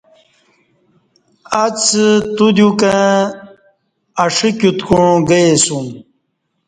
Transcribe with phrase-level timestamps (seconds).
[1.61, 2.05] ا څہ
[2.35, 3.03] تودیوکں
[4.21, 5.87] ا ݜہ کیوت کوݩع گے سیوم